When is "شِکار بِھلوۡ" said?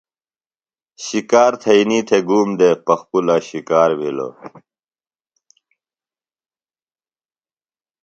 3.49-4.33